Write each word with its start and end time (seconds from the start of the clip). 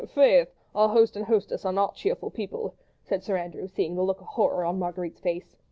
"Faith! 0.15 0.51
our 0.73 0.89
host 0.89 1.15
and 1.15 1.25
hostess 1.25 1.63
are 1.63 1.71
not 1.71 1.93
cheerful 1.93 2.31
people," 2.31 2.73
said 3.03 3.21
Sir 3.23 3.37
Andrew, 3.37 3.67
seeing 3.67 3.93
the 3.95 4.01
look 4.01 4.19
of 4.19 4.25
horror 4.25 4.65
on 4.65 4.79
Marguerite's 4.79 5.19
face. 5.21 5.55